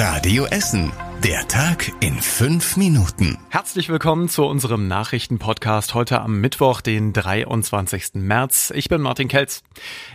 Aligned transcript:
Radio 0.00 0.46
Essen. 0.46 1.09
Der 1.24 1.46
Tag 1.48 1.92
in 2.00 2.18
fünf 2.18 2.78
Minuten. 2.78 3.36
Herzlich 3.50 3.90
willkommen 3.90 4.30
zu 4.30 4.46
unserem 4.46 4.88
Nachrichtenpodcast 4.88 5.92
heute 5.92 6.22
am 6.22 6.40
Mittwoch, 6.40 6.80
den 6.80 7.12
23. 7.12 8.14
März. 8.14 8.72
Ich 8.74 8.88
bin 8.88 9.02
Martin 9.02 9.28
Kelz. 9.28 9.62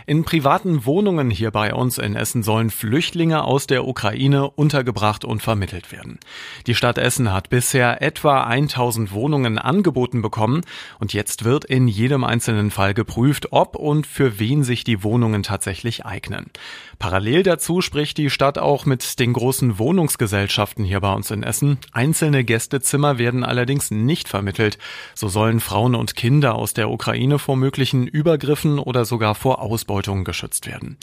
In 0.06 0.24
privaten 0.24 0.84
Wohnungen 0.84 1.30
hier 1.30 1.52
bei 1.52 1.72
uns 1.72 1.98
in 1.98 2.16
Essen 2.16 2.42
sollen 2.42 2.70
Flüchtlinge 2.70 3.44
aus 3.44 3.68
der 3.68 3.86
Ukraine 3.86 4.50
untergebracht 4.50 5.24
und 5.24 5.44
vermittelt 5.44 5.92
werden. 5.92 6.18
Die 6.66 6.74
Stadt 6.74 6.98
Essen 6.98 7.32
hat 7.32 7.50
bisher 7.50 8.02
etwa 8.02 8.42
1000 8.42 9.12
Wohnungen 9.12 9.58
angeboten 9.58 10.22
bekommen 10.22 10.62
und 10.98 11.12
jetzt 11.12 11.44
wird 11.44 11.64
in 11.64 11.86
jedem 11.86 12.24
einzelnen 12.24 12.72
Fall 12.72 12.94
geprüft, 12.94 13.52
ob 13.52 13.76
und 13.76 14.08
für 14.08 14.40
wen 14.40 14.64
sich 14.64 14.82
die 14.82 15.04
Wohnungen 15.04 15.44
tatsächlich 15.44 16.04
eignen. 16.04 16.50
Parallel 16.98 17.44
dazu 17.44 17.80
spricht 17.80 18.18
die 18.18 18.30
Stadt 18.30 18.58
auch 18.58 18.86
mit 18.86 19.20
den 19.20 19.32
großen 19.34 19.78
Wohnungsgesellschaften 19.78 20.84
hier 20.84 20.95
hier 20.96 21.00
bei 21.02 21.12
uns 21.12 21.30
in 21.30 21.42
Essen. 21.42 21.76
Einzelne 21.92 22.42
Gästezimmer 22.42 23.18
werden 23.18 23.44
allerdings 23.44 23.90
nicht 23.90 24.28
vermittelt. 24.28 24.78
So 25.14 25.28
sollen 25.28 25.60
Frauen 25.60 25.94
und 25.94 26.16
Kinder 26.16 26.54
aus 26.54 26.72
der 26.72 26.88
Ukraine 26.88 27.38
vor 27.38 27.56
möglichen 27.56 28.06
Übergriffen 28.06 28.78
oder 28.78 29.04
sogar 29.04 29.34
vor 29.34 29.60
Ausbeutung 29.60 30.24
geschützt 30.24 30.66
werden. 30.66 30.96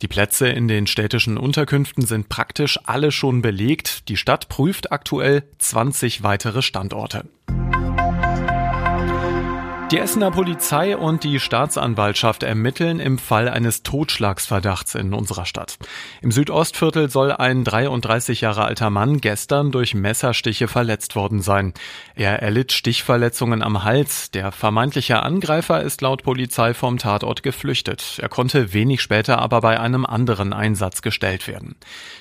Die 0.00 0.08
Plätze 0.08 0.48
in 0.48 0.66
den 0.66 0.86
städtischen 0.86 1.36
Unterkünften 1.36 2.06
sind 2.06 2.30
praktisch 2.30 2.80
alle 2.84 3.12
schon 3.12 3.42
belegt. 3.42 4.08
Die 4.08 4.16
Stadt 4.16 4.48
prüft 4.48 4.92
aktuell 4.92 5.42
20 5.58 6.22
weitere 6.22 6.62
Standorte. 6.62 7.26
Die 9.94 10.00
Essener 10.00 10.32
Polizei 10.32 10.96
und 10.96 11.22
die 11.22 11.38
Staatsanwaltschaft 11.38 12.42
ermitteln 12.42 12.98
im 12.98 13.16
Fall 13.16 13.48
eines 13.48 13.84
Totschlagsverdachts 13.84 14.96
in 14.96 15.14
unserer 15.14 15.46
Stadt. 15.46 15.78
Im 16.20 16.32
Südostviertel 16.32 17.08
soll 17.08 17.30
ein 17.30 17.62
33 17.62 18.40
Jahre 18.40 18.64
alter 18.64 18.90
Mann 18.90 19.20
gestern 19.20 19.70
durch 19.70 19.94
Messerstiche 19.94 20.66
verletzt 20.66 21.14
worden 21.14 21.42
sein. 21.42 21.74
Er 22.16 22.42
erlitt 22.42 22.72
Stichverletzungen 22.72 23.62
am 23.62 23.84
Hals. 23.84 24.32
Der 24.32 24.50
vermeintliche 24.50 25.22
Angreifer 25.22 25.80
ist 25.80 26.00
laut 26.00 26.24
Polizei 26.24 26.74
vom 26.74 26.98
Tatort 26.98 27.44
geflüchtet. 27.44 28.18
Er 28.20 28.28
konnte 28.28 28.72
wenig 28.72 29.00
später 29.00 29.38
aber 29.38 29.60
bei 29.60 29.78
einem 29.78 30.04
anderen 30.04 30.52
Einsatz 30.52 31.02
gestellt 31.02 31.46
werden. 31.46 31.76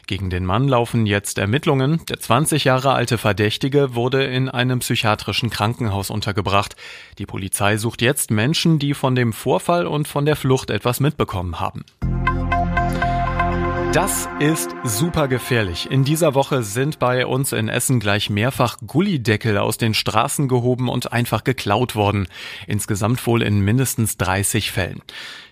Gegen 0.06 0.30
den 0.30 0.46
Mann 0.46 0.68
laufen 0.68 1.08
jetzt 1.08 1.40
Ermittlungen. 1.40 2.06
Der 2.08 2.20
20 2.20 2.66
Jahre 2.66 2.94
alte 2.94 3.18
Verdächtige 3.18 3.96
wurde 3.96 4.26
in 4.26 4.48
einem 4.48 4.78
psychiatrischen 4.78 5.50
Krankenhaus 5.50 6.12
untergebracht. 6.12 6.76
Die 7.18 7.26
Polizei 7.26 7.63
Polizei 7.64 7.78
sucht 7.78 8.02
jetzt 8.02 8.30
Menschen, 8.30 8.78
die 8.78 8.94
von 8.94 9.16
dem 9.16 9.32
Vorfall 9.32 9.88
und 9.88 10.06
von 10.06 10.26
der 10.26 10.36
Flucht 10.36 10.70
etwas 10.70 11.00
mitbekommen 11.00 11.62
haben. 11.62 11.86
Das 13.94 14.28
ist 14.42 14.72
super 14.84 15.30
gefährlich. 15.30 15.90
In 15.90 16.04
dieser 16.04 16.34
Woche 16.34 16.64
sind 16.64 17.00
bei 17.00 17.26
uns 17.26 17.54
in 17.54 17.70
Essen 17.70 18.02
gleich 18.02 18.30
mehrfach 18.30 18.80
Gullideckel 18.86 19.58
aus 19.58 19.78
den 19.78 19.94
Straßen 19.94 20.50
gehoben 20.50 20.90
und 20.90 21.14
einfach 21.14 21.46
geklaut 21.46 21.96
worden. 21.96 22.28
Insgesamt 22.68 23.26
wohl 23.26 23.42
in 23.42 23.62
mindestens 23.62 24.18
30 24.18 24.72
Fällen. 24.74 25.02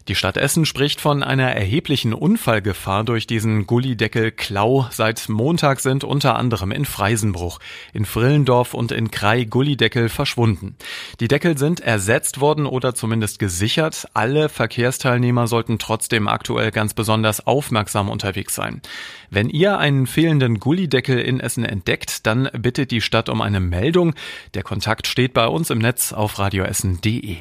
Die 0.07 0.15
Stadt 0.15 0.37
Essen 0.37 0.65
spricht 0.65 0.99
von 0.99 1.21
einer 1.21 1.51
erheblichen 1.51 2.13
Unfallgefahr 2.13 3.03
durch 3.03 3.27
diesen 3.27 3.67
Gullideckel-Klau. 3.67 4.87
Seit 4.89 5.29
Montag 5.29 5.79
sind 5.79 6.03
unter 6.03 6.35
anderem 6.35 6.71
in 6.71 6.85
Freisenbruch, 6.85 7.59
in 7.93 8.05
Frillendorf 8.05 8.73
und 8.73 8.91
in 8.91 9.11
Krei 9.11 9.43
Gullideckel 9.43 10.09
verschwunden. 10.09 10.75
Die 11.19 11.27
Deckel 11.27 11.57
sind 11.57 11.81
ersetzt 11.81 12.41
worden 12.41 12.65
oder 12.65 12.95
zumindest 12.95 13.37
gesichert. 13.37 14.07
Alle 14.13 14.49
Verkehrsteilnehmer 14.49 15.47
sollten 15.47 15.77
trotzdem 15.77 16.27
aktuell 16.27 16.71
ganz 16.71 16.95
besonders 16.95 17.45
aufmerksam 17.45 18.09
unterwegs 18.09 18.55
sein. 18.55 18.81
Wenn 19.29 19.49
ihr 19.49 19.77
einen 19.77 20.07
fehlenden 20.07 20.59
Gullideckel 20.59 21.19
in 21.19 21.39
Essen 21.39 21.63
entdeckt, 21.63 22.25
dann 22.25 22.49
bittet 22.57 22.89
die 22.91 23.01
Stadt 23.01 23.29
um 23.29 23.39
eine 23.41 23.59
Meldung. 23.59 24.15
Der 24.55 24.63
Kontakt 24.63 25.05
steht 25.05 25.33
bei 25.33 25.47
uns 25.47 25.69
im 25.69 25.77
Netz 25.77 26.11
auf 26.11 26.39
radioessen.de. 26.39 27.37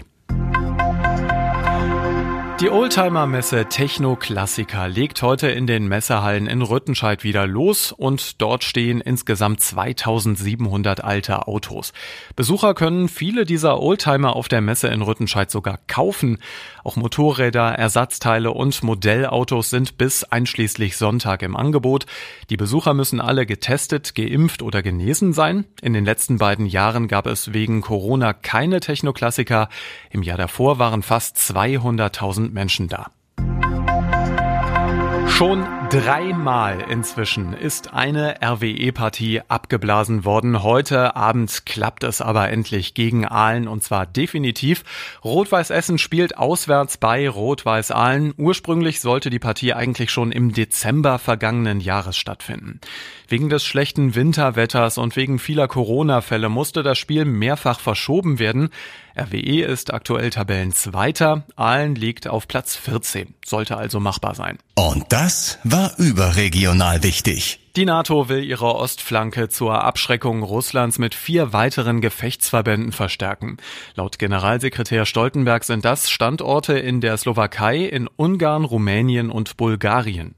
Die 2.60 2.68
Oldtimer-Messe 2.68 3.70
Techno 3.70 4.16
Klassiker 4.16 4.86
legt 4.86 5.22
heute 5.22 5.48
in 5.48 5.66
den 5.66 5.88
Messehallen 5.88 6.46
in 6.46 6.60
Rüttenscheid 6.60 7.24
wieder 7.24 7.46
los 7.46 7.90
und 7.90 8.42
dort 8.42 8.64
stehen 8.64 9.00
insgesamt 9.00 9.62
2700 9.62 11.02
alte 11.02 11.48
Autos. 11.48 11.94
Besucher 12.36 12.74
können 12.74 13.08
viele 13.08 13.46
dieser 13.46 13.80
Oldtimer 13.80 14.36
auf 14.36 14.48
der 14.48 14.60
Messe 14.60 14.88
in 14.88 15.00
Rüttenscheid 15.00 15.50
sogar 15.50 15.78
kaufen. 15.86 16.36
Auch 16.84 16.96
Motorräder, 16.96 17.78
Ersatzteile 17.78 18.50
und 18.50 18.82
Modellautos 18.82 19.70
sind 19.70 19.96
bis 19.96 20.24
einschließlich 20.24 20.98
Sonntag 20.98 21.40
im 21.40 21.56
Angebot. 21.56 22.04
Die 22.50 22.58
Besucher 22.58 22.92
müssen 22.92 23.22
alle 23.22 23.46
getestet, 23.46 24.14
geimpft 24.14 24.60
oder 24.60 24.82
genesen 24.82 25.32
sein. 25.32 25.64
In 25.80 25.94
den 25.94 26.04
letzten 26.04 26.36
beiden 26.36 26.66
Jahren 26.66 27.08
gab 27.08 27.26
es 27.26 27.54
wegen 27.54 27.80
Corona 27.80 28.34
keine 28.34 28.80
Technoklassiker. 28.80 29.70
Im 30.10 30.22
Jahr 30.22 30.36
davor 30.36 30.78
waren 30.78 31.02
fast 31.02 31.38
200.000 31.38 32.49
Menschen 32.52 32.88
da. 32.88 33.10
Schon 35.28 35.64
dreimal 35.90 36.84
inzwischen 36.88 37.52
ist 37.52 37.92
eine 37.92 38.36
RWE-Partie 38.40 39.42
abgeblasen 39.48 40.24
worden. 40.24 40.62
Heute 40.62 41.16
Abend 41.16 41.66
klappt 41.66 42.04
es 42.04 42.20
aber 42.20 42.48
endlich 42.48 42.94
gegen 42.94 43.26
Aalen 43.26 43.66
und 43.66 43.82
zwar 43.82 44.06
definitiv. 44.06 44.84
Rot-Weiß 45.24 45.70
Essen 45.70 45.98
spielt 45.98 46.38
auswärts 46.38 46.96
bei 46.96 47.28
Rot-Weiß 47.28 47.90
Aalen. 47.90 48.34
Ursprünglich 48.36 49.00
sollte 49.00 49.30
die 49.30 49.40
Partie 49.40 49.74
eigentlich 49.74 50.12
schon 50.12 50.30
im 50.30 50.52
Dezember 50.52 51.18
vergangenen 51.18 51.80
Jahres 51.80 52.16
stattfinden. 52.16 52.80
Wegen 53.26 53.48
des 53.48 53.64
schlechten 53.64 54.14
Winterwetters 54.14 54.96
und 54.96 55.16
wegen 55.16 55.40
vieler 55.40 55.66
Corona-Fälle 55.66 56.48
musste 56.48 56.84
das 56.84 56.98
Spiel 56.98 57.24
mehrfach 57.24 57.80
verschoben 57.80 58.38
werden. 58.38 58.70
RWE 59.18 59.64
ist 59.64 59.92
aktuell 59.92 60.30
Tabellenzweiter, 60.30 61.42
Aalen 61.56 61.96
liegt 61.96 62.28
auf 62.28 62.46
Platz 62.46 62.76
14, 62.76 63.34
sollte 63.44 63.76
also 63.76 63.98
machbar 63.98 64.36
sein. 64.36 64.58
Und 64.80 65.12
das 65.12 65.58
war 65.62 65.92
überregional 65.98 67.02
wichtig. 67.02 67.60
Die 67.76 67.84
NATO 67.84 68.30
will 68.30 68.42
ihre 68.42 68.76
Ostflanke 68.76 69.50
zur 69.50 69.84
Abschreckung 69.84 70.42
Russlands 70.42 70.98
mit 70.98 71.14
vier 71.14 71.52
weiteren 71.52 72.00
Gefechtsverbänden 72.00 72.92
verstärken. 72.92 73.58
Laut 73.94 74.18
Generalsekretär 74.18 75.04
Stoltenberg 75.04 75.64
sind 75.64 75.84
das 75.84 76.08
Standorte 76.08 76.78
in 76.78 77.02
der 77.02 77.18
Slowakei, 77.18 77.80
in 77.80 78.08
Ungarn, 78.16 78.64
Rumänien 78.64 79.30
und 79.30 79.58
Bulgarien. 79.58 80.34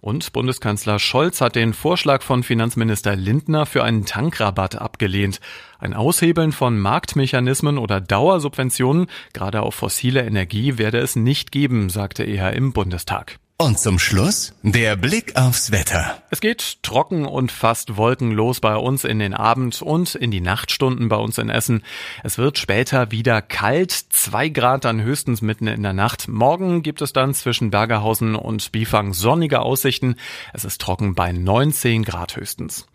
Und 0.00 0.32
Bundeskanzler 0.32 0.98
Scholz 0.98 1.40
hat 1.40 1.54
den 1.54 1.72
Vorschlag 1.72 2.22
von 2.22 2.42
Finanzminister 2.42 3.14
Lindner 3.14 3.64
für 3.64 3.84
einen 3.84 4.06
Tankrabatt 4.06 4.74
abgelehnt. 4.74 5.40
Ein 5.78 5.94
Aushebeln 5.94 6.50
von 6.50 6.80
Marktmechanismen 6.80 7.78
oder 7.78 8.00
Dauersubventionen, 8.00 9.06
gerade 9.32 9.62
auf 9.62 9.76
fossile 9.76 10.26
Energie, 10.26 10.78
werde 10.78 10.98
es 10.98 11.14
nicht 11.14 11.52
geben, 11.52 11.90
sagte 11.90 12.24
er 12.24 12.54
im 12.54 12.72
Bundestag. 12.72 13.38
Und 13.56 13.78
zum 13.78 14.00
Schluss 14.00 14.52
der 14.64 14.96
Blick 14.96 15.36
aufs 15.36 15.70
Wetter. 15.70 16.20
Es 16.30 16.40
geht 16.40 16.82
trocken 16.82 17.24
und 17.24 17.52
fast 17.52 17.96
wolkenlos 17.96 18.58
bei 18.58 18.74
uns 18.74 19.04
in 19.04 19.20
den 19.20 19.32
Abend- 19.32 19.80
und 19.80 20.16
in 20.16 20.32
die 20.32 20.40
Nachtstunden 20.40 21.08
bei 21.08 21.14
uns 21.14 21.38
in 21.38 21.50
Essen. 21.50 21.84
Es 22.24 22.36
wird 22.36 22.58
später 22.58 23.12
wieder 23.12 23.40
kalt, 23.42 23.92
zwei 23.92 24.48
Grad 24.48 24.84
dann 24.84 25.00
höchstens 25.00 25.40
mitten 25.40 25.68
in 25.68 25.84
der 25.84 25.92
Nacht. 25.92 26.26
Morgen 26.26 26.82
gibt 26.82 27.00
es 27.00 27.12
dann 27.12 27.32
zwischen 27.32 27.70
Bergerhausen 27.70 28.34
und 28.34 28.72
Bifang 28.72 29.12
sonnige 29.12 29.60
Aussichten. 29.60 30.16
Es 30.52 30.64
ist 30.64 30.80
trocken 30.80 31.14
bei 31.14 31.30
19 31.30 32.02
Grad 32.02 32.34
höchstens. 32.34 32.88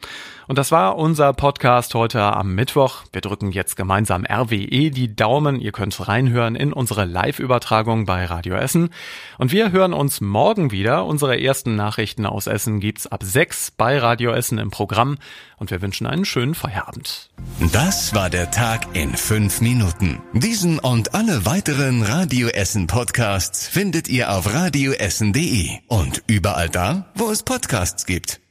Und 0.50 0.58
das 0.58 0.72
war 0.72 0.98
unser 0.98 1.32
Podcast 1.32 1.94
heute 1.94 2.22
am 2.22 2.56
Mittwoch. 2.56 3.04
Wir 3.14 3.22
drücken 3.22 3.52
jetzt 3.52 3.76
gemeinsam 3.76 4.26
RWE 4.26 4.90
die 4.90 5.16
Daumen. 5.16 5.62
Ihr 5.62 5.72
könnt 5.72 6.08
reinhören 6.08 6.56
in 6.56 6.74
unsere 6.74 7.06
Live-Übertragung 7.06 8.06
bei 8.06 8.26
Radio 8.26 8.56
Essen. 8.56 8.90
Und 9.38 9.52
wir 9.52 9.72
hören 9.72 9.94
uns 9.94 10.22
morgen 10.22 10.49
wieder. 10.58 11.06
Unsere 11.06 11.40
ersten 11.40 11.76
Nachrichten 11.76 12.26
aus 12.26 12.48
Essen 12.48 12.80
gibt's 12.80 13.08
ab 13.08 13.24
sechs 13.24 13.72
bei 13.72 13.98
Radio 14.00 14.32
Essen 14.32 14.58
im 14.58 14.72
Programm. 14.72 15.18
Und 15.58 15.72
wir 15.72 15.82
wünschen 15.82 16.08
einen 16.08 16.26
schönen 16.26 16.56
Feierabend. 16.56 17.30
Das 17.72 18.16
war 18.16 18.30
der 18.30 18.50
Tag 18.52 18.88
in 18.94 19.16
fünf 19.16 19.62
Minuten. 19.62 20.22
Diesen 20.34 20.80
und 20.80 21.14
alle 21.14 21.46
weiteren 21.46 22.02
Radio 22.02 22.48
Essen 22.48 22.88
Podcasts 22.88 23.68
findet 23.68 24.10
ihr 24.10 24.32
auf 24.32 24.52
radioessen.de 24.54 25.70
und 25.88 26.24
überall 26.28 26.70
da, 26.70 27.06
wo 27.16 27.30
es 27.30 27.44
Podcasts 27.44 28.06
gibt. 28.06 28.42